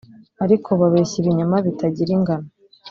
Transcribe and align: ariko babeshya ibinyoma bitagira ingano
ariko 0.43 0.69
babeshya 0.79 1.15
ibinyoma 1.21 1.57
bitagira 1.65 2.11
ingano 2.17 2.47